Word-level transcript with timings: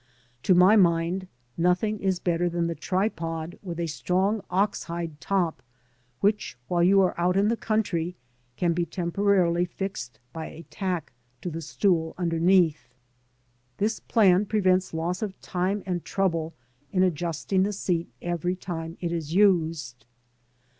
To 0.41 0.55
my 0.55 0.75
mind, 0.75 1.27
nothing 1.57 1.99
is 1.99 2.17
better 2.17 2.49
than 2.49 2.65
the 2.65 2.73
tripod 2.73 3.59
with 3.61 3.79
a 3.79 3.85
strong 3.85 4.41
ox 4.49 4.85
hide 4.85 5.21
top, 5.21 5.61
which, 6.21 6.57
while 6.67 6.81
you 6.81 6.99
are 7.01 7.13
out 7.19 7.37
in 7.37 7.49
the 7.49 7.55
country, 7.55 8.15
can 8.55 8.73
be 8.73 8.83
temporarily 8.83 9.63
fixed 9.63 10.17
by 10.33 10.47
a 10.47 10.63
tack 10.71 11.13
to 11.43 11.51
the 11.51 11.61
stool 11.61 12.15
underneath. 12.17 12.95
This 13.77 13.99
plan 13.99 14.47
prevents 14.47 14.91
loss 14.91 15.21
of 15.21 15.39
time 15.39 15.83
and 15.85 16.03
trouble 16.03 16.55
in 16.91 17.03
adjusting 17.03 17.61
the 17.61 17.71
seat 17.71 18.09
every 18.23 18.55
time 18.55 18.97
it 19.01 19.11
is 19.11 19.35
used. 19.35 20.07